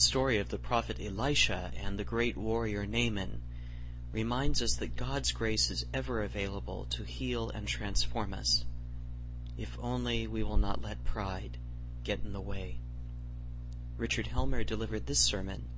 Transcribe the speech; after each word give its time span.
The 0.00 0.04
story 0.04 0.38
of 0.38 0.48
the 0.48 0.56
prophet 0.56 0.96
Elisha 0.98 1.72
and 1.76 1.98
the 1.98 2.04
great 2.04 2.34
warrior 2.34 2.86
Naaman 2.86 3.42
reminds 4.12 4.62
us 4.62 4.74
that 4.76 4.96
God's 4.96 5.30
grace 5.30 5.70
is 5.70 5.84
ever 5.92 6.22
available 6.22 6.86
to 6.92 7.04
heal 7.04 7.50
and 7.50 7.68
transform 7.68 8.32
us, 8.32 8.64
if 9.58 9.76
only 9.78 10.26
we 10.26 10.42
will 10.42 10.56
not 10.56 10.80
let 10.80 11.04
pride 11.04 11.58
get 12.02 12.20
in 12.24 12.32
the 12.32 12.40
way. 12.40 12.78
Richard 13.98 14.28
Helmer 14.28 14.64
delivered 14.64 15.04
this 15.04 15.20
sermon 15.20 15.68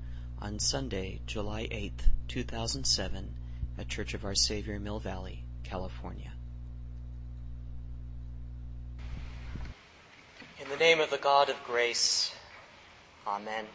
on 0.40 0.60
Sunday, 0.60 1.20
July 1.26 1.66
8, 1.72 2.06
2007, 2.28 3.34
at 3.76 3.88
Church 3.88 4.14
of 4.14 4.24
Our 4.24 4.36
Savior, 4.36 4.78
Mill 4.78 5.00
Valley, 5.00 5.42
California. 5.64 6.30
In 10.60 10.68
the 10.68 10.76
name 10.76 11.00
of 11.00 11.10
the 11.10 11.18
God 11.18 11.50
of 11.50 11.56
grace, 11.64 12.32
Amen. 13.26 13.66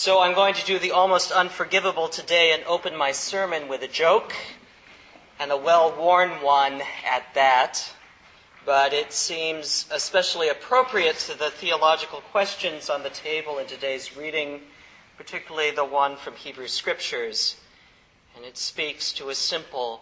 So 0.00 0.22
I'm 0.22 0.32
going 0.32 0.54
to 0.54 0.64
do 0.64 0.78
the 0.78 0.92
almost 0.92 1.30
unforgivable 1.30 2.08
today 2.08 2.52
and 2.54 2.64
open 2.64 2.96
my 2.96 3.12
sermon 3.12 3.68
with 3.68 3.82
a 3.82 3.86
joke, 3.86 4.32
and 5.38 5.52
a 5.52 5.58
well 5.58 5.94
worn 5.94 6.40
one 6.40 6.80
at 7.06 7.24
that. 7.34 7.92
But 8.64 8.94
it 8.94 9.12
seems 9.12 9.86
especially 9.92 10.48
appropriate 10.48 11.18
to 11.26 11.38
the 11.38 11.50
theological 11.50 12.22
questions 12.32 12.88
on 12.88 13.02
the 13.02 13.10
table 13.10 13.58
in 13.58 13.66
today's 13.66 14.16
reading, 14.16 14.62
particularly 15.18 15.70
the 15.70 15.84
one 15.84 16.16
from 16.16 16.34
Hebrew 16.34 16.68
Scriptures. 16.68 17.56
And 18.34 18.46
it 18.46 18.56
speaks 18.56 19.12
to 19.12 19.28
a 19.28 19.34
simple 19.34 20.00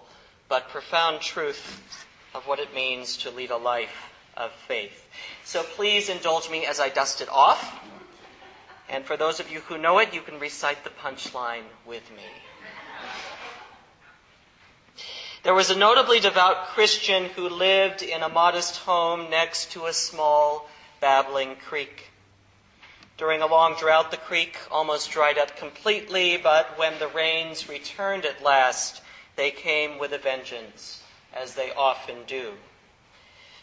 but 0.49 0.69
profound 0.69 1.23
truth 1.23 2.07
of 2.37 2.47
what 2.47 2.61
it 2.61 2.73
means 2.73 3.17
to 3.17 3.33
lead 3.33 3.51
a 3.51 3.57
life 3.57 4.13
of 4.37 4.53
faith. 4.53 5.09
So 5.43 5.65
please 5.65 6.09
indulge 6.09 6.49
me 6.49 6.67
as 6.67 6.79
I 6.79 6.89
dust 6.89 7.21
it 7.21 7.29
off. 7.31 7.81
And 8.91 9.05
for 9.05 9.17
those 9.17 9.39
of 9.41 9.51
you 9.51 9.61
who 9.61 9.77
know 9.79 9.99
it, 9.99 10.15
you 10.15 10.23
can 10.23 10.39
recite 10.39 10.85
the 10.85 10.91
punchline 10.91 11.65
with 11.87 12.11
me. 12.11 12.25
There 15.43 15.55
was 15.55 15.71
a 15.71 15.77
notably 15.77 16.21
devout 16.21 16.69
Christian 16.69 17.27
who 17.27 17.49
lived 17.49 18.03
in 18.03 18.23
a 18.23 18.29
modest 18.29 18.79
home 18.79 19.31
next 19.31 19.73
to 19.73 19.87
a 19.87 19.93
small, 19.93 20.69
babbling 21.01 21.57
creek. 21.57 22.11
During 23.17 23.41
a 23.43 23.47
long 23.47 23.75
drought, 23.75 24.11
the 24.11 24.17
creek 24.17 24.57
almost 24.71 25.11
dried 25.11 25.39
up 25.39 25.57
completely, 25.57 26.37
but 26.37 26.79
when 26.79 26.99
the 26.99 27.09
rains 27.09 27.69
returned 27.69 28.25
at 28.25 28.43
last, 28.43 29.01
they 29.37 29.51
came 29.51 29.99
with 29.99 30.13
a 30.13 30.19
vengeance, 30.19 31.03
as 31.33 31.55
they 31.55 31.73
often 31.73 32.25
do. 32.27 32.55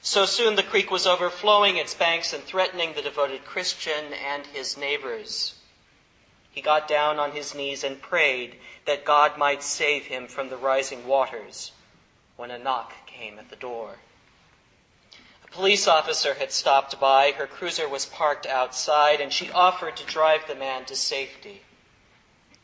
So 0.05 0.27
soon 0.27 0.55
the 0.55 0.61
creek 0.61 0.91
was 0.91 1.07
overflowing 1.07 1.77
its 1.77 1.95
banks 1.95 2.31
and 2.31 2.43
threatening 2.43 2.93
the 2.93 3.01
devoted 3.01 3.43
Christian 3.43 4.13
and 4.13 4.45
his 4.45 4.77
neighbors. 4.77 5.55
He 6.51 6.61
got 6.61 6.87
down 6.87 7.17
on 7.17 7.31
his 7.31 7.55
knees 7.55 7.83
and 7.83 7.99
prayed 7.99 8.57
that 8.85 9.03
God 9.03 9.35
might 9.35 9.63
save 9.63 10.05
him 10.05 10.27
from 10.27 10.49
the 10.49 10.57
rising 10.57 11.07
waters 11.07 11.71
when 12.37 12.51
a 12.51 12.59
knock 12.59 12.93
came 13.07 13.39
at 13.39 13.49
the 13.49 13.55
door. 13.55 13.95
A 15.43 15.47
police 15.47 15.87
officer 15.87 16.35
had 16.35 16.51
stopped 16.51 16.99
by. 16.99 17.31
Her 17.31 17.47
cruiser 17.47 17.89
was 17.89 18.05
parked 18.05 18.45
outside 18.45 19.19
and 19.19 19.33
she 19.33 19.49
offered 19.49 19.97
to 19.97 20.05
drive 20.05 20.41
the 20.47 20.53
man 20.53 20.85
to 20.85 20.95
safety. 20.95 21.63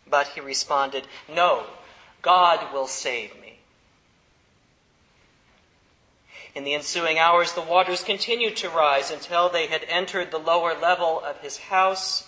But 0.08 0.28
he 0.28 0.42
responded, 0.42 1.08
No, 1.28 1.66
God 2.22 2.72
will 2.72 2.88
save 2.88 3.34
me. 3.41 3.41
In 6.54 6.64
the 6.66 6.74
ensuing 6.74 7.18
hours, 7.18 7.54
the 7.54 7.62
waters 7.62 8.04
continued 8.04 8.58
to 8.58 8.70
rise 8.70 9.10
until 9.10 9.48
they 9.48 9.68
had 9.68 9.86
entered 9.88 10.32
the 10.32 10.38
lower 10.38 10.74
level 10.74 11.22
of 11.22 11.40
his 11.40 11.58
house. 11.58 12.28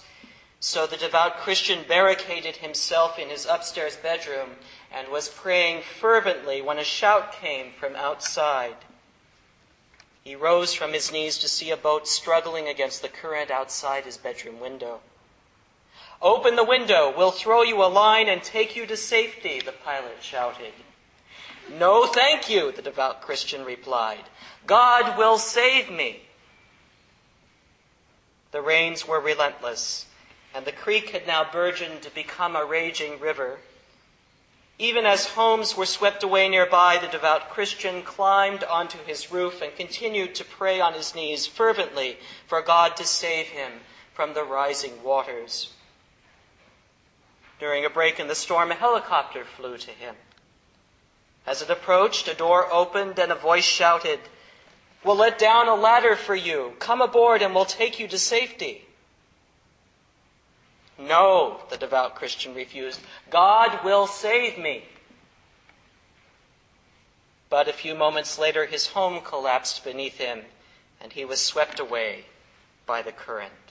So 0.59 0.88
the 0.88 0.96
devout 0.96 1.38
Christian 1.38 1.84
barricaded 1.86 2.58
himself 2.58 3.20
in 3.20 3.30
his 3.30 3.46
upstairs 3.46 3.98
bedroom 3.98 4.52
and 4.94 5.09
was 5.09 5.28
praying 5.28 5.81
fervently 5.81 6.62
when 6.62 6.80
a 6.80 6.86
shout 6.86 7.34
came 7.34 7.72
from 7.74 7.98
outside. 7.98 8.78
He 10.24 10.36
rose 10.36 10.74
from 10.74 10.94
his 10.94 11.12
knees 11.12 11.38
to 11.40 11.50
see 11.50 11.69
a 11.69 11.75
boat 11.75 12.08
struggling 12.08 12.69
against 12.69 13.02
the 13.02 13.09
current 13.09 13.52
outside 13.52 14.06
his 14.06 14.18
bedroom 14.18 14.62
window. 14.62 15.02
Open 16.22 16.56
the 16.56 16.64
window, 16.64 17.14
we'll 17.16 17.31
throw 17.31 17.64
you 17.64 17.84
a 17.84 17.92
line 17.92 18.30
and 18.30 18.42
take 18.42 18.74
you 18.78 18.86
to 18.86 18.96
safety, 18.96 19.59
the 19.59 19.74
pilot 19.74 20.19
shouted. 20.22 20.72
No, 21.72 22.06
thank 22.06 22.50
you, 22.50 22.72
the 22.72 22.81
devout 22.81 23.22
Christian 23.22 23.66
replied. 23.66 24.24
God 24.68 25.18
will 25.18 25.38
save 25.38 25.90
me. 25.90 26.22
The 28.51 28.62
rains 28.62 29.07
were 29.07 29.19
relentless, 29.19 30.06
and 30.53 30.66
the 30.66 30.72
creek 30.72 31.09
had 31.09 31.25
now 31.25 31.44
burgeoned 31.50 32.03
to 32.03 32.13
become 32.13 32.56
a 32.56 32.66
raging 32.66 33.19
river. 33.19 33.59
Even 34.79 35.06
as 35.06 35.28
homes 35.28 35.78
were 35.78 35.85
swept 35.85 36.24
away 36.24 36.50
nearby, 36.50 36.97
the 36.97 37.07
devout 37.07 37.50
Christian 37.50 38.01
climbed 38.03 38.63
onto 38.63 38.97
his 39.00 39.31
roof 39.31 39.62
and 39.62 39.75
continued 39.75 40.35
to 40.35 40.45
pray 40.45 40.80
on 40.80 40.94
his 40.94 41.16
knees 41.16 41.45
fervently 41.45 42.18
for 42.47 42.62
God 42.62 42.97
to 42.97 43.06
save 43.06 43.47
him 43.47 43.72
from 44.13 44.34
the 44.34 44.44
rising 44.44 45.03
waters. 45.03 45.74
During 47.59 47.85
a 47.85 47.90
break 47.90 48.19
in 48.19 48.28
the 48.28 48.35
storm, 48.35 48.72
a 48.72 48.75
helicopter 48.75 49.45
flew 49.45 49.78
to 49.78 49.91
him. 49.91 50.16
As 51.46 51.62
it 51.62 51.70
approached, 51.70 52.28
a 52.28 52.34
door 52.34 52.72
opened 52.72 53.20
and 53.20 53.31
a 53.31 53.36
voice 53.36 53.66
shouted, 53.66 54.20
We'll 55.04 55.18
let 55.18 55.38
down 55.38 55.68
a 55.68 55.76
ladder 55.76 56.16
for 56.16 56.36
you. 56.36 56.76
Come 56.80 57.02
aboard 57.02 57.42
and 57.42 57.54
we'll 57.54 57.66
take 57.66 58.00
you 58.00 58.08
to 58.08 58.18
safety. 58.18 58.86
No, 60.98 61.62
the 61.70 61.78
devout 61.78 62.16
Christian 62.16 62.54
refused. 62.56 63.02
God 63.30 63.84
will 63.84 64.08
save 64.08 64.58
me. 64.58 64.86
But 67.50 67.68
a 67.68 67.74
few 67.74 67.94
moments 67.94 68.40
later, 68.40 68.66
his 68.66 68.88
home 68.88 69.22
collapsed 69.22 69.84
beneath 69.84 70.18
him 70.18 70.44
and 71.02 71.12
he 71.12 71.25
was 71.25 71.42
swept 71.42 71.80
away 71.80 72.25
by 72.86 73.02
the 73.02 73.12
current. 73.12 73.62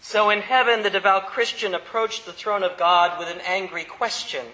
So 0.00 0.30
in 0.30 0.40
heaven, 0.40 0.82
the 0.82 0.90
devout 0.90 1.26
Christian 1.26 1.74
approached 1.74 2.24
the 2.24 2.32
throne 2.32 2.62
of 2.62 2.78
God 2.78 3.18
with 3.18 3.28
an 3.28 3.40
angry 3.46 3.84
question. 3.84 4.46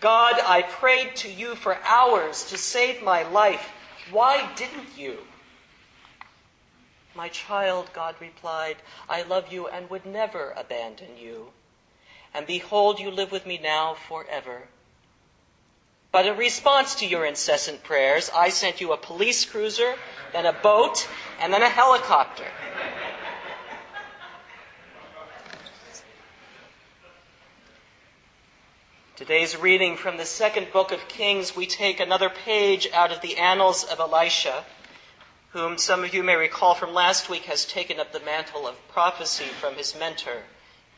God, 0.00 0.34
I 0.44 0.62
prayed 0.62 1.16
to 1.16 1.30
you 1.30 1.54
for 1.54 1.78
hours 1.84 2.44
to 2.46 2.58
save 2.58 3.02
my 3.02 3.22
life. 3.22 3.70
Why 4.10 4.52
didn't 4.54 4.96
you? 4.96 5.18
My 7.14 7.28
child, 7.28 7.90
God 7.92 8.14
replied, 8.20 8.76
I 9.08 9.22
love 9.22 9.52
you 9.52 9.66
and 9.66 9.90
would 9.90 10.06
never 10.06 10.54
abandon 10.56 11.16
you. 11.16 11.48
And 12.32 12.46
behold, 12.46 13.00
you 13.00 13.10
live 13.10 13.32
with 13.32 13.46
me 13.46 13.58
now 13.60 13.94
forever. 13.94 14.68
But 16.12 16.26
in 16.26 16.36
response 16.36 16.94
to 16.96 17.06
your 17.06 17.24
incessant 17.24 17.82
prayers, 17.82 18.30
I 18.34 18.48
sent 18.48 18.80
you 18.80 18.92
a 18.92 18.96
police 18.96 19.44
cruiser, 19.44 19.94
then 20.32 20.46
a 20.46 20.52
boat, 20.52 21.08
and 21.40 21.52
then 21.52 21.62
a 21.62 21.68
helicopter. 21.68 22.46
Today's 29.18 29.56
reading 29.56 29.96
from 29.96 30.16
the 30.16 30.24
second 30.24 30.70
book 30.72 30.92
of 30.92 31.08
Kings, 31.08 31.56
we 31.56 31.66
take 31.66 31.98
another 31.98 32.30
page 32.30 32.86
out 32.94 33.10
of 33.10 33.20
the 33.20 33.36
annals 33.36 33.82
of 33.82 33.98
Elisha, 33.98 34.64
whom 35.50 35.76
some 35.76 36.04
of 36.04 36.14
you 36.14 36.22
may 36.22 36.36
recall 36.36 36.76
from 36.76 36.94
last 36.94 37.28
week 37.28 37.42
has 37.46 37.64
taken 37.64 37.98
up 37.98 38.12
the 38.12 38.20
mantle 38.20 38.64
of 38.64 38.76
prophecy 38.86 39.46
from 39.46 39.74
his 39.74 39.98
mentor, 39.98 40.44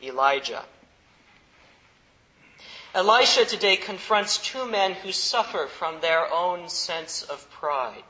Elijah. 0.03 0.65
Elisha 2.93 3.43
today 3.43 3.75
confronts 3.75 4.37
two 4.37 4.67
men 4.67 4.93
who 4.93 5.11
suffer 5.11 5.65
from 5.65 5.99
their 5.99 6.31
own 6.31 6.69
sense 6.69 7.23
of 7.23 7.49
pride. 7.49 8.03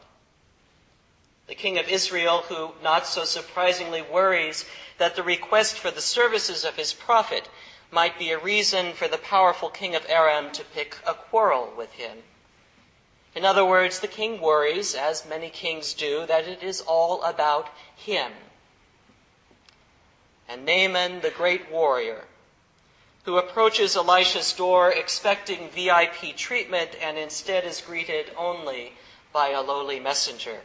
The 1.48 1.56
king 1.56 1.78
of 1.78 1.88
Israel, 1.88 2.44
who 2.50 2.72
not 2.84 3.08
so 3.08 3.24
surprisingly 3.24 4.02
worries 4.02 4.66
that 4.98 5.16
the 5.16 5.24
request 5.24 5.80
for 5.80 5.90
the 5.90 6.02
services 6.02 6.66
of 6.66 6.76
his 6.76 6.92
prophet 6.92 7.48
might 7.92 8.18
be 8.18 8.32
a 8.32 8.40
reason 8.40 8.94
for 8.94 9.08
the 9.08 9.18
powerful 9.18 9.70
king 9.70 9.94
of 9.94 10.06
Aram 10.10 10.52
to 10.54 10.64
pick 10.64 10.98
a 11.06 11.14
quarrel 11.14 11.74
with 11.78 11.92
him. 11.94 12.20
In 13.36 13.46
other 13.46 13.66
words, 13.66 14.00
the 14.00 14.08
king 14.08 14.42
worries, 14.42 14.96
as 14.96 15.26
many 15.26 15.50
kings 15.50 15.94
do, 15.94 16.26
that 16.26 16.48
it 16.48 16.64
is 16.64 16.82
all 16.82 17.22
about 17.24 17.70
him. 17.96 18.32
And 20.48 20.66
Naaman, 20.66 21.22
the 21.22 21.30
great 21.30 21.72
warrior, 21.72 22.26
who 23.24 23.38
approaches 23.38 23.96
Elisha's 23.96 24.52
door 24.54 24.92
expecting 24.92 25.70
VIP 25.70 26.36
treatment 26.36 26.92
and 27.02 27.18
instead 27.18 27.64
is 27.66 27.82
greeted 27.82 28.32
only 28.38 28.94
by 29.32 29.50
a 29.50 29.62
lowly 29.62 30.00
messenger, 30.00 30.60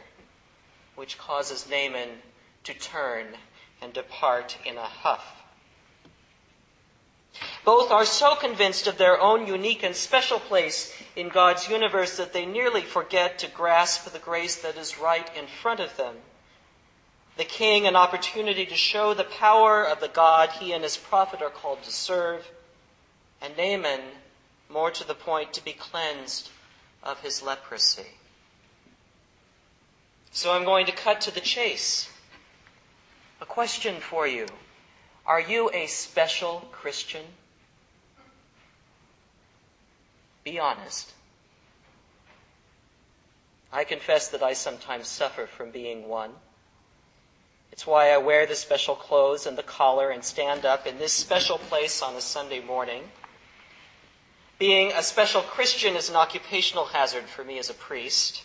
which 0.95 1.17
causes 1.17 1.69
Naaman 1.69 2.21
to 2.63 2.73
turn 2.73 3.27
and 3.81 3.93
depart 3.93 4.57
in 4.65 4.77
a 4.77 4.81
huff. 4.81 5.36
Both 7.67 7.91
are 7.91 8.05
so 8.05 8.33
convinced 8.33 8.87
of 8.87 8.97
their 8.97 9.19
own 9.19 9.45
unique 9.45 9.83
and 9.83 9.93
special 9.93 10.39
place 10.39 10.93
in 11.17 11.27
God's 11.27 11.67
universe 11.67 12.15
that 12.15 12.31
they 12.31 12.45
nearly 12.45 12.79
forget 12.79 13.39
to 13.39 13.49
grasp 13.49 14.09
the 14.09 14.19
grace 14.19 14.55
that 14.61 14.77
is 14.77 14.97
right 14.97 15.29
in 15.35 15.47
front 15.47 15.81
of 15.81 15.97
them. 15.97 16.15
The 17.35 17.43
king 17.43 17.85
an 17.85 17.97
opportunity 17.97 18.65
to 18.65 18.75
show 18.75 19.13
the 19.13 19.25
power 19.25 19.83
of 19.83 19.99
the 19.99 20.07
God 20.07 20.51
he 20.51 20.71
and 20.71 20.81
his 20.81 20.95
prophet 20.95 21.41
are 21.41 21.49
called 21.49 21.83
to 21.83 21.91
serve, 21.91 22.49
and 23.41 23.57
Naaman, 23.57 23.99
more 24.69 24.89
to 24.91 25.05
the 25.05 25.13
point, 25.13 25.51
to 25.51 25.65
be 25.65 25.73
cleansed 25.73 26.49
of 27.03 27.19
his 27.19 27.43
leprosy. 27.43 28.13
So 30.31 30.53
I'm 30.53 30.63
going 30.63 30.85
to 30.85 30.93
cut 30.93 31.19
to 31.19 31.35
the 31.35 31.41
chase. 31.41 32.09
A 33.41 33.45
question 33.45 33.95
for 33.99 34.25
you. 34.25 34.45
Are 35.25 35.41
you 35.41 35.69
a 35.73 35.87
special 35.87 36.69
Christian? 36.71 37.25
Be 40.47 40.59
honest. 40.59 41.11
I 43.73 43.83
confess 43.83 44.29
that 44.29 44.41
I 44.41 44.53
sometimes 44.53 45.09
suffer 45.09 45.45
from 45.45 45.71
being 45.71 46.07
one. 46.07 46.31
It's 47.73 47.85
why 47.85 48.11
I 48.11 48.17
wear 48.17 48.45
the 48.45 48.55
special 48.55 48.95
clothes 48.95 49.45
and 49.45 49.57
the 49.57 49.61
collar 49.61 50.09
and 50.09 50.23
stand 50.23 50.63
up 50.63 50.87
in 50.87 50.99
this 50.99 51.11
special 51.11 51.57
place 51.57 52.01
on 52.01 52.15
a 52.15 52.21
Sunday 52.21 52.61
morning. 52.61 53.03
Being 54.57 54.93
a 54.93 55.03
special 55.03 55.41
Christian 55.41 55.97
is 55.97 56.09
an 56.09 56.15
occupational 56.15 56.85
hazard 56.85 57.25
for 57.25 57.43
me 57.43 57.59
as 57.59 57.69
a 57.69 57.73
priest, 57.73 58.43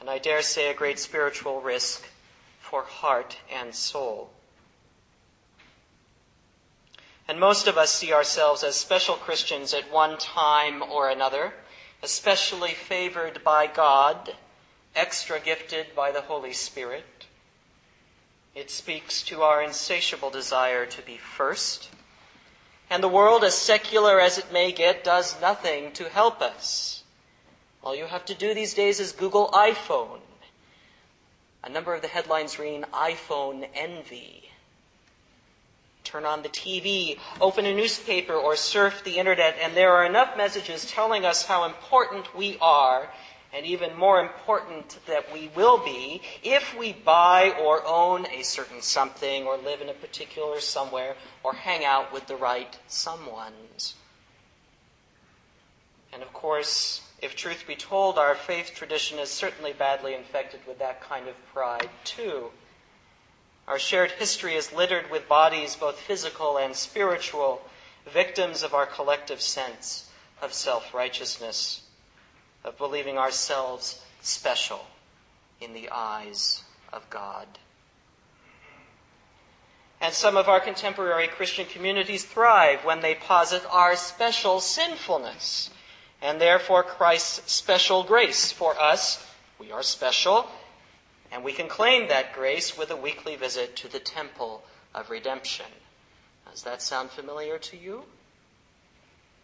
and 0.00 0.08
I 0.08 0.18
dare 0.18 0.40
say 0.40 0.70
a 0.70 0.74
great 0.74 1.00
spiritual 1.00 1.60
risk 1.60 2.04
for 2.60 2.82
heart 2.82 3.38
and 3.52 3.74
soul. 3.74 4.30
And 7.26 7.40
most 7.40 7.66
of 7.66 7.78
us 7.78 7.90
see 7.90 8.12
ourselves 8.12 8.62
as 8.62 8.76
special 8.76 9.14
Christians 9.14 9.72
at 9.72 9.90
one 9.90 10.18
time 10.18 10.82
or 10.82 11.08
another, 11.08 11.54
especially 12.02 12.72
favored 12.72 13.42
by 13.42 13.66
God, 13.66 14.34
extra 14.94 15.40
gifted 15.40 15.94
by 15.96 16.12
the 16.12 16.20
Holy 16.20 16.52
Spirit. 16.52 17.26
It 18.54 18.70
speaks 18.70 19.22
to 19.22 19.42
our 19.42 19.62
insatiable 19.62 20.30
desire 20.30 20.84
to 20.86 21.02
be 21.02 21.16
first. 21.16 21.88
And 22.90 23.02
the 23.02 23.08
world, 23.08 23.42
as 23.42 23.54
secular 23.54 24.20
as 24.20 24.36
it 24.36 24.52
may 24.52 24.70
get, 24.70 25.02
does 25.02 25.40
nothing 25.40 25.92
to 25.92 26.10
help 26.10 26.42
us. 26.42 27.02
All 27.82 27.96
you 27.96 28.04
have 28.04 28.26
to 28.26 28.34
do 28.34 28.52
these 28.52 28.74
days 28.74 29.00
is 29.00 29.12
Google 29.12 29.48
iPhone. 29.52 30.20
A 31.64 31.70
number 31.70 31.94
of 31.94 32.02
the 32.02 32.08
headlines 32.08 32.58
read 32.58 32.82
iPhone 32.92 33.66
envy 33.74 34.50
turn 36.14 36.24
on 36.24 36.42
the 36.42 36.48
TV, 36.48 37.18
open 37.40 37.66
a 37.66 37.74
newspaper, 37.74 38.34
or 38.34 38.54
surf 38.54 39.02
the 39.02 39.18
internet, 39.18 39.56
and 39.60 39.74
there 39.74 39.90
are 39.90 40.06
enough 40.06 40.36
messages 40.36 40.86
telling 40.86 41.24
us 41.24 41.44
how 41.46 41.64
important 41.64 42.36
we 42.36 42.56
are, 42.60 43.08
and 43.52 43.66
even 43.66 43.96
more 43.96 44.20
important 44.20 45.00
that 45.08 45.32
we 45.32 45.50
will 45.56 45.84
be, 45.84 46.22
if 46.44 46.78
we 46.78 46.92
buy 46.92 47.52
or 47.60 47.84
own 47.84 48.26
a 48.26 48.44
certain 48.44 48.80
something, 48.80 49.44
or 49.44 49.56
live 49.56 49.80
in 49.80 49.88
a 49.88 49.92
particular 49.92 50.60
somewhere, 50.60 51.16
or 51.42 51.52
hang 51.52 51.84
out 51.84 52.12
with 52.12 52.24
the 52.28 52.36
right 52.36 52.78
someones. 52.88 53.94
And 56.12 56.22
of 56.22 56.32
course, 56.32 57.00
if 57.20 57.34
truth 57.34 57.64
be 57.66 57.74
told, 57.74 58.18
our 58.18 58.36
faith 58.36 58.70
tradition 58.76 59.18
is 59.18 59.30
certainly 59.30 59.72
badly 59.72 60.14
infected 60.14 60.60
with 60.64 60.78
that 60.78 61.00
kind 61.00 61.26
of 61.26 61.34
pride, 61.52 61.90
too. 62.04 62.52
Our 63.66 63.78
shared 63.78 64.12
history 64.12 64.54
is 64.54 64.72
littered 64.72 65.10
with 65.10 65.28
bodies, 65.28 65.76
both 65.76 65.98
physical 65.98 66.58
and 66.58 66.76
spiritual, 66.76 67.62
victims 68.06 68.62
of 68.62 68.74
our 68.74 68.86
collective 68.86 69.40
sense 69.40 70.10
of 70.42 70.52
self 70.52 70.92
righteousness, 70.92 71.82
of 72.62 72.76
believing 72.76 73.16
ourselves 73.16 74.04
special 74.20 74.86
in 75.60 75.72
the 75.72 75.88
eyes 75.90 76.62
of 76.92 77.08
God. 77.08 77.46
And 80.00 80.12
some 80.12 80.36
of 80.36 80.48
our 80.48 80.60
contemporary 80.60 81.28
Christian 81.28 81.64
communities 81.64 82.24
thrive 82.24 82.84
when 82.84 83.00
they 83.00 83.14
posit 83.14 83.62
our 83.70 83.96
special 83.96 84.60
sinfulness 84.60 85.70
and 86.20 86.40
therefore 86.40 86.82
Christ's 86.82 87.52
special 87.52 88.02
grace 88.02 88.52
for 88.52 88.78
us. 88.78 89.26
We 89.58 89.72
are 89.72 89.82
special 89.82 90.48
and 91.34 91.42
we 91.42 91.52
can 91.52 91.66
claim 91.66 92.06
that 92.06 92.32
grace 92.32 92.78
with 92.78 92.92
a 92.92 92.96
weekly 92.96 93.34
visit 93.34 93.74
to 93.74 93.88
the 93.88 93.98
temple 93.98 94.62
of 94.94 95.10
redemption. 95.10 95.66
Does 96.48 96.62
that 96.62 96.80
sound 96.80 97.10
familiar 97.10 97.58
to 97.58 97.76
you? 97.76 98.04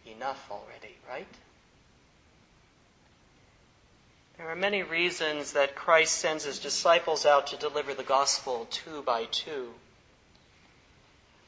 Enough 0.05 0.49
already, 0.49 0.95
right? 1.07 1.27
There 4.37 4.49
are 4.49 4.55
many 4.55 4.83
reasons 4.83 5.51
that 5.51 5.75
Christ 5.75 6.15
sends 6.15 6.45
his 6.45 6.59
disciples 6.59 7.25
out 7.25 7.45
to 7.47 7.57
deliver 7.57 7.93
the 7.93 8.03
gospel 8.03 8.67
two 8.71 9.01
by 9.01 9.25
two. 9.25 9.71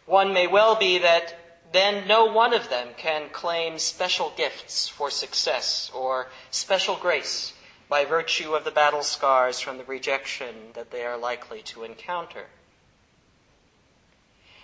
One 0.05 0.33
may 0.33 0.47
well 0.47 0.75
be 0.75 0.97
that 0.97 1.61
then 1.71 2.05
no 2.05 2.25
one 2.25 2.53
of 2.53 2.69
them 2.69 2.89
can 2.97 3.29
claim 3.31 3.79
special 3.79 4.33
gifts 4.35 4.89
for 4.89 5.09
success 5.09 5.89
or 5.95 6.27
special 6.51 6.97
grace 6.97 7.53
by 7.89 8.05
virtue 8.05 8.53
of 8.53 8.63
the 8.63 8.71
battle 8.71 9.03
scars 9.03 9.59
from 9.59 9.77
the 9.77 9.83
rejection 9.83 10.55
that 10.73 10.91
they 10.91 11.03
are 11.03 11.17
likely 11.17 11.61
to 11.61 11.83
encounter. 11.83 12.45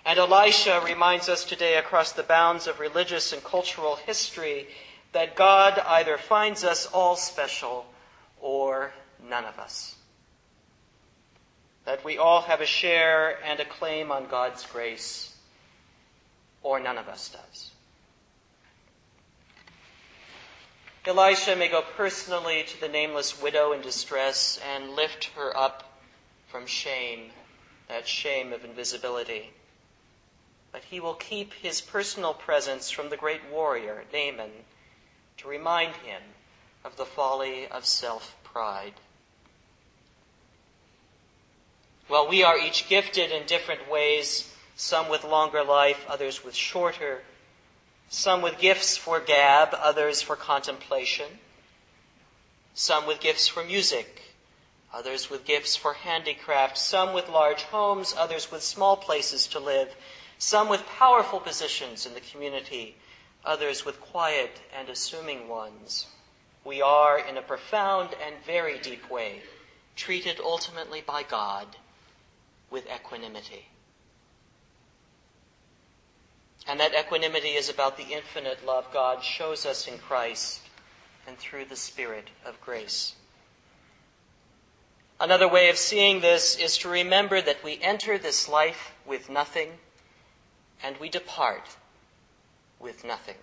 And 0.05 0.17
Elisha 0.17 0.81
reminds 0.83 1.29
us 1.29 1.43
today 1.43 1.75
across 1.77 2.13
the 2.13 2.23
bounds 2.23 2.67
of 2.67 2.79
religious 2.79 3.33
and 3.33 3.43
cultural 3.43 3.97
history 3.97 4.67
that 5.11 5.35
God 5.35 5.79
either 5.79 6.17
finds 6.17 6.63
us 6.63 6.85
all 6.87 7.15
special 7.15 7.85
or 8.39 8.91
none 9.27 9.45
of 9.45 9.59
us. 9.59 9.95
That 11.85 12.03
we 12.05 12.17
all 12.17 12.41
have 12.41 12.61
a 12.61 12.65
share 12.65 13.37
and 13.43 13.59
a 13.59 13.65
claim 13.65 14.11
on 14.11 14.27
God's 14.27 14.65
grace, 14.65 15.35
or 16.61 16.79
none 16.79 16.97
of 16.97 17.07
us 17.07 17.29
does. 17.29 17.71
Elisha 21.09 21.55
may 21.55 21.67
go 21.67 21.81
personally 21.81 22.63
to 22.63 22.79
the 22.79 22.87
nameless 22.87 23.41
widow 23.41 23.71
in 23.71 23.81
distress 23.81 24.59
and 24.63 24.95
lift 24.95 25.25
her 25.35 25.57
up 25.57 25.99
from 26.47 26.67
shame, 26.67 27.31
that 27.87 28.07
shame 28.07 28.53
of 28.53 28.63
invisibility. 28.63 29.49
But 30.71 30.83
he 30.83 30.99
will 30.99 31.15
keep 31.15 31.53
his 31.55 31.81
personal 31.81 32.35
presence 32.35 32.91
from 32.91 33.09
the 33.09 33.17
great 33.17 33.41
warrior, 33.51 34.05
Naaman, 34.13 34.51
to 35.37 35.47
remind 35.47 35.95
him 35.95 36.21
of 36.85 36.95
the 36.95 37.07
folly 37.07 37.67
of 37.67 37.87
self 37.87 38.35
pride. 38.43 38.93
Well, 42.07 42.27
we 42.27 42.43
are 42.43 42.59
each 42.59 42.87
gifted 42.87 43.31
in 43.31 43.47
different 43.47 43.89
ways, 43.89 44.53
some 44.75 45.09
with 45.09 45.23
longer 45.23 45.63
life, 45.63 46.05
others 46.07 46.43
with 46.43 46.53
shorter 46.53 47.23
some 48.09 48.41
with 48.41 48.57
gifts 48.57 48.97
for 48.97 49.19
gab, 49.19 49.69
others 49.73 50.21
for 50.21 50.35
contemplation, 50.35 51.27
some 52.73 53.05
with 53.05 53.19
gifts 53.19 53.47
for 53.47 53.63
music, 53.63 54.35
others 54.93 55.29
with 55.29 55.45
gifts 55.45 55.75
for 55.75 55.93
handicraft, 55.93 56.77
some 56.77 57.13
with 57.13 57.29
large 57.29 57.61
homes, 57.63 58.15
others 58.17 58.51
with 58.51 58.63
small 58.63 58.97
places 58.97 59.45
to 59.47 59.59
live, 59.59 59.95
some 60.39 60.69
with 60.69 60.85
powerful 60.87 61.39
positions 61.39 62.05
in 62.05 62.15
the 62.15 62.21
community, 62.21 62.95
others 63.45 63.85
with 63.85 64.01
quiet 64.01 64.59
and 64.77 64.89
assuming 64.89 65.47
ones. 65.47 66.07
We 66.65 66.81
are, 66.81 67.19
in 67.19 67.37
a 67.37 67.41
profound 67.41 68.09
and 68.25 68.35
very 68.45 68.79
deep 68.79 69.09
way, 69.09 69.41
treated 69.95 70.39
ultimately 70.39 71.01
by 71.01 71.23
God 71.23 71.67
with 72.71 72.87
equanimity. 72.87 73.67
And 76.69 76.79
that 76.79 76.93
equanimity 76.93 77.55
is 77.55 77.67
about 77.67 77.97
the 77.97 78.13
infinite 78.13 78.63
love 78.63 78.85
God 78.93 79.23
shows 79.23 79.65
us 79.65 79.87
in 79.87 79.97
Christ 79.97 80.61
and 81.25 81.35
through 81.35 81.65
the 81.65 81.75
Spirit 81.75 82.27
of 82.45 82.61
grace. 82.61 83.15
Another 85.19 85.47
way 85.47 85.69
of 85.69 85.77
seeing 85.77 86.21
this 86.21 86.55
is 86.55 86.77
to 86.77 86.89
remember 86.89 87.41
that 87.41 87.63
we 87.63 87.79
enter 87.81 88.19
this 88.19 88.47
life 88.47 88.93
with 89.03 89.31
nothing 89.31 89.79
and 90.83 90.95
we 90.97 91.09
depart 91.09 91.75
with 92.79 93.03
nothing. 93.03 93.37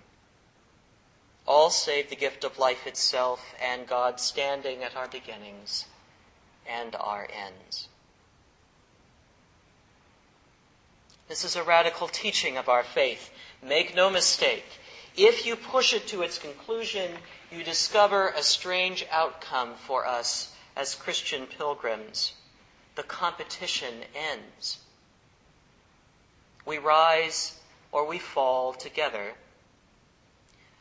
All 1.48 1.70
save 1.70 2.10
the 2.10 2.16
gift 2.16 2.44
of 2.44 2.60
life 2.60 2.86
itself 2.86 3.56
and 3.60 3.88
God 3.88 4.20
standing 4.20 4.84
at 4.84 4.94
our 4.94 5.08
beginnings 5.08 5.86
and 6.64 6.94
our 6.94 7.28
ends. 7.32 7.88
This 11.28 11.44
is 11.44 11.56
a 11.56 11.62
radical 11.62 12.08
teaching 12.08 12.56
of 12.56 12.68
our 12.68 12.82
faith. 12.82 13.30
Make 13.62 13.94
no 13.94 14.10
mistake. 14.10 14.64
If 15.16 15.46
you 15.46 15.56
push 15.56 15.92
it 15.92 16.06
to 16.08 16.22
its 16.22 16.38
conclusion, 16.38 17.10
you 17.50 17.64
discover 17.64 18.28
a 18.28 18.42
strange 18.42 19.06
outcome 19.10 19.74
for 19.74 20.06
us 20.06 20.54
as 20.76 20.94
Christian 20.94 21.46
pilgrims. 21.46 22.34
The 22.94 23.02
competition 23.02 23.94
ends. 24.14 24.78
We 26.64 26.78
rise 26.78 27.58
or 27.92 28.06
we 28.06 28.18
fall 28.18 28.72
together 28.72 29.34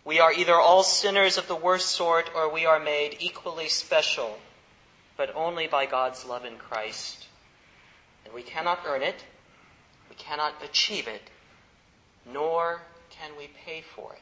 We 0.05 0.19
are 0.19 0.31
either 0.31 0.53
all 0.53 0.83
sinners 0.83 1.35
of 1.35 1.47
the 1.47 1.55
worst 1.55 1.89
sort 1.89 2.29
or 2.35 2.47
we 2.47 2.63
are 2.63 2.79
made 2.79 3.17
equally 3.19 3.67
special, 3.67 4.37
but 5.17 5.35
only 5.35 5.65
by 5.65 5.87
God's 5.87 6.23
love 6.25 6.45
in 6.45 6.57
Christ. 6.57 7.25
And 8.23 8.31
we 8.31 8.43
cannot 8.43 8.81
earn 8.85 9.01
it, 9.01 9.23
we 10.09 10.15
cannot 10.15 10.53
achieve 10.63 11.07
it, 11.07 11.29
nor 12.31 12.81
can 13.09 13.31
we 13.38 13.47
pay 13.65 13.81
for 13.81 14.13
it. 14.13 14.19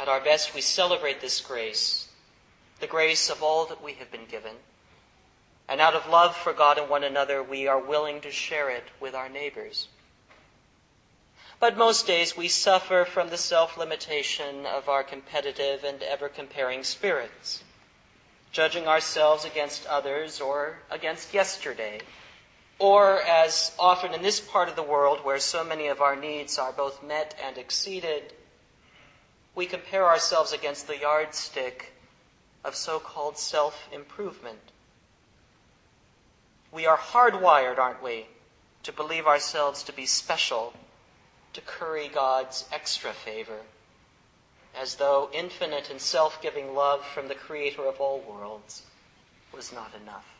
At 0.00 0.08
our 0.08 0.20
best, 0.20 0.54
we 0.54 0.60
celebrate 0.60 1.20
this 1.20 1.40
grace, 1.40 2.08
the 2.80 2.86
grace 2.86 3.30
of 3.30 3.42
all 3.42 3.66
that 3.66 3.82
we 3.82 3.94
have 3.94 4.12
been 4.12 4.26
given. 4.30 4.54
And 5.68 5.80
out 5.80 5.94
of 5.94 6.08
love 6.08 6.36
for 6.36 6.52
God 6.52 6.78
and 6.78 6.88
one 6.88 7.04
another, 7.04 7.42
we 7.42 7.66
are 7.66 7.78
willing 7.78 8.20
to 8.22 8.30
share 8.30 8.70
it 8.70 8.84
with 9.00 9.14
our 9.14 9.28
neighbors. 9.28 9.88
But 11.60 11.76
most 11.76 12.06
days 12.06 12.36
we 12.36 12.48
suffer 12.48 13.04
from 13.04 13.30
the 13.30 13.36
self-limitation 13.36 14.64
of 14.64 14.88
our 14.88 15.02
competitive 15.02 15.82
and 15.82 16.00
ever-comparing 16.02 16.84
spirits, 16.84 17.64
judging 18.52 18.86
ourselves 18.86 19.44
against 19.44 19.84
others 19.86 20.40
or 20.40 20.78
against 20.90 21.34
yesterday, 21.34 22.00
or 22.78 23.22
as 23.22 23.72
often 23.78 24.14
in 24.14 24.22
this 24.22 24.40
part 24.40 24.68
of 24.68 24.76
the 24.76 24.82
world 24.82 25.24
where 25.24 25.40
so 25.40 25.64
many 25.64 25.88
of 25.88 26.00
our 26.00 26.14
needs 26.14 26.58
are 26.58 26.72
both 26.72 27.02
met 27.02 27.34
and 27.44 27.58
exceeded, 27.58 28.32
we 29.54 29.66
compare 29.66 30.06
ourselves 30.06 30.52
against 30.52 30.86
the 30.86 30.98
yardstick 30.98 31.92
of 32.64 32.76
so-called 32.76 33.36
self-improvement. 33.36 34.72
We 36.70 36.86
are 36.86 36.98
hardwired, 36.98 37.78
aren't 37.78 38.02
we, 38.02 38.26
to 38.84 38.92
believe 38.92 39.26
ourselves 39.26 39.82
to 39.84 39.92
be 39.92 40.06
special 40.06 40.72
to 41.54 41.60
curry 41.62 42.08
God's 42.08 42.68
extra 42.70 43.12
favor, 43.12 43.60
as 44.78 44.96
though 44.96 45.30
infinite 45.32 45.90
and 45.90 46.00
self 46.00 46.40
giving 46.40 46.74
love 46.74 47.04
from 47.04 47.26
the 47.26 47.34
Creator 47.34 47.84
of 47.86 48.00
all 48.00 48.20
worlds 48.20 48.82
was 49.52 49.72
not 49.72 49.90
enough. 50.00 50.37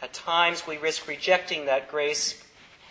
At 0.00 0.12
times 0.12 0.66
we 0.66 0.76
risk 0.76 1.06
rejecting 1.08 1.66
that 1.66 1.88
grace 1.88 2.42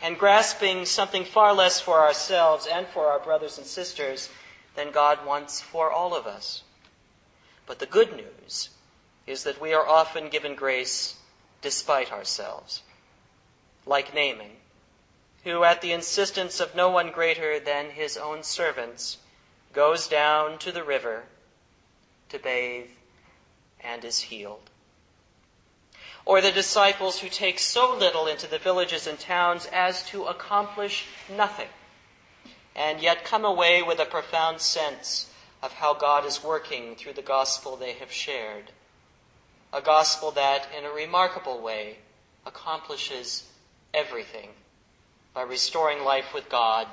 and 0.02 0.20
grasping 0.20 0.86
something 0.86 1.24
far 1.24 1.54
less 1.54 1.80
for 1.80 2.00
ourselves 2.00 2.68
and 2.68 2.86
for 2.88 3.08
our 3.08 3.20
brothers 3.20 3.58
and 3.58 3.66
sisters 3.66 4.30
than 4.76 4.92
God 4.92 5.26
wants 5.26 5.62
for 5.62 5.92
all 5.92 6.16
of 6.16 6.28
us. 6.28 6.64
But 7.66 7.80
the 7.80 7.86
good 7.86 8.16
news 8.16 8.70
is 9.26 9.44
that 9.44 9.60
we 9.60 9.74
are 9.74 9.88
often 9.88 10.30
given 10.30 10.56
grace 10.56 11.16
despite 11.62 12.12
ourselves. 12.12 12.84
Like 13.86 14.14
Naaman, 14.14 14.58
who, 15.44 15.64
at 15.64 15.82
the 15.82 15.92
insistence 15.92 16.60
of 16.60 16.76
no 16.76 16.90
one 16.90 17.12
greater 17.12 17.60
than 17.60 17.92
his 17.92 18.18
own 18.18 18.44
servants, 18.44 19.18
goes 19.74 20.08
down 20.08 20.58
to 20.60 20.72
the 20.72 20.84
river 20.84 21.24
to 22.30 22.40
bathe 22.40 22.90
and 23.82 24.04
is 24.04 24.20
healed. 24.20 24.67
Or 26.28 26.42
the 26.42 26.52
disciples 26.52 27.20
who 27.20 27.30
take 27.30 27.58
so 27.58 27.96
little 27.96 28.28
into 28.28 28.48
the 28.48 28.60
villages 28.60 29.08
and 29.08 29.18
towns 29.18 29.66
as 29.72 30.04
to 30.08 30.26
accomplish 30.26 31.06
nothing, 31.34 31.70
and 32.76 33.02
yet 33.02 33.24
come 33.24 33.46
away 33.46 33.82
with 33.82 33.98
a 34.00 34.06
profound 34.06 34.60
sense 34.60 35.32
of 35.64 35.72
how 35.72 35.94
God 35.94 36.26
is 36.26 36.44
working 36.44 36.98
through 36.98 37.14
the 37.14 37.22
gospel 37.22 37.78
they 37.78 37.94
have 37.94 38.12
shared. 38.12 38.72
A 39.72 39.80
gospel 39.82 40.32
that, 40.32 40.68
in 40.78 40.84
a 40.84 40.92
remarkable 40.92 41.62
way, 41.62 42.00
accomplishes 42.46 43.46
everything 43.94 44.50
by 45.34 45.44
restoring 45.44 46.04
life 46.04 46.34
with 46.34 46.50
God 46.50 46.88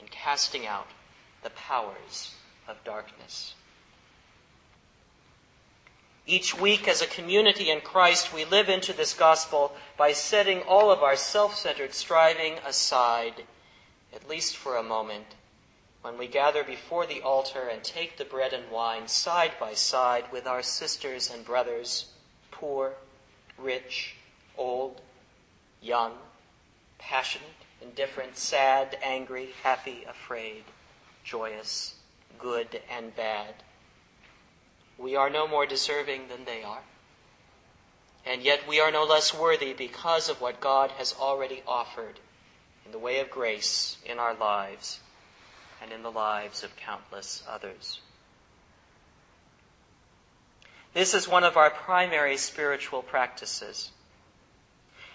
and 0.00 0.10
casting 0.10 0.66
out 0.66 0.88
the 1.42 1.50
powers 1.50 2.34
of 2.66 2.82
darkness. 2.84 3.52
Each 6.26 6.56
week 6.56 6.86
as 6.86 7.02
a 7.02 7.06
community 7.06 7.68
in 7.68 7.80
Christ, 7.80 8.32
we 8.32 8.44
live 8.44 8.68
into 8.68 8.92
this 8.92 9.12
gospel 9.12 9.74
by 9.96 10.12
setting 10.12 10.62
all 10.62 10.90
of 10.90 11.02
our 11.02 11.16
self-centered 11.16 11.94
striving 11.94 12.58
aside, 12.64 13.42
at 14.14 14.28
least 14.28 14.56
for 14.56 14.76
a 14.76 14.84
moment, 14.84 15.34
when 16.02 16.16
we 16.18 16.28
gather 16.28 16.62
before 16.62 17.06
the 17.06 17.22
altar 17.22 17.68
and 17.68 17.82
take 17.82 18.16
the 18.16 18.24
bread 18.24 18.52
and 18.52 18.70
wine 18.70 19.08
side 19.08 19.52
by 19.58 19.74
side 19.74 20.24
with 20.30 20.46
our 20.46 20.62
sisters 20.62 21.28
and 21.28 21.44
brothers, 21.44 22.06
poor, 22.52 22.94
rich, 23.58 24.14
old, 24.56 25.00
young, 25.80 26.12
passionate, 26.98 27.48
indifferent, 27.80 28.36
sad, 28.36 28.96
angry, 29.02 29.50
happy, 29.64 30.04
afraid, 30.08 30.62
joyous, 31.24 31.94
good, 32.38 32.80
and 32.88 33.14
bad. 33.16 33.54
We 35.02 35.16
are 35.16 35.28
no 35.28 35.48
more 35.48 35.66
deserving 35.66 36.28
than 36.28 36.44
they 36.44 36.62
are. 36.62 36.82
And 38.24 38.42
yet 38.42 38.68
we 38.68 38.78
are 38.78 38.92
no 38.92 39.04
less 39.04 39.34
worthy 39.34 39.72
because 39.72 40.28
of 40.28 40.40
what 40.40 40.60
God 40.60 40.92
has 40.92 41.14
already 41.18 41.62
offered 41.66 42.20
in 42.86 42.92
the 42.92 42.98
way 42.98 43.18
of 43.18 43.28
grace 43.28 43.96
in 44.06 44.20
our 44.20 44.34
lives 44.34 45.00
and 45.82 45.90
in 45.90 46.04
the 46.04 46.10
lives 46.10 46.62
of 46.62 46.76
countless 46.76 47.42
others. 47.48 48.00
This 50.94 51.14
is 51.14 51.26
one 51.26 51.42
of 51.42 51.56
our 51.56 51.70
primary 51.70 52.36
spiritual 52.36 53.02
practices 53.02 53.90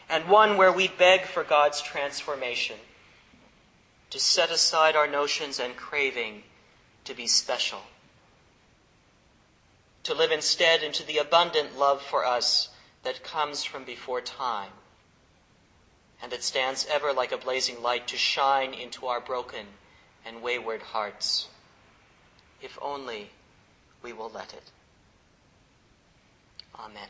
and 0.10 0.27
one 0.27 0.58
where 0.58 0.72
we 0.72 0.88
beg 0.88 1.22
for 1.22 1.44
God's 1.44 1.82
transformation, 1.82 2.77
to 4.10 4.20
set 4.20 4.51
aside 4.51 4.96
our 4.96 5.08
notions 5.08 5.60
and 5.60 5.75
craving 5.75 6.44
to 7.03 7.13
be 7.13 7.27
special, 7.27 7.82
to 10.07 10.13
live 10.13 10.31
instead 10.31 10.83
into 10.83 11.05
the 11.05 11.17
abundant 11.17 11.77
love 11.77 12.01
for 12.01 12.25
us 12.25 12.69
that 13.03 13.25
comes 13.25 13.65
from 13.65 13.83
before 13.83 14.21
time, 14.21 14.71
and 16.21 16.31
that 16.31 16.41
stands 16.41 16.87
ever 16.89 17.11
like 17.11 17.33
a 17.33 17.37
blazing 17.37 17.81
light 17.81 18.07
to 18.07 18.15
shine 18.15 18.73
into 18.73 19.05
our 19.07 19.19
broken 19.19 19.65
and 20.25 20.41
wayward 20.41 20.81
hearts, 20.81 21.49
if 22.61 22.79
only 22.81 23.31
we 24.01 24.13
will 24.13 24.31
let 24.33 24.53
it. 24.53 24.71
Amen. 26.79 27.09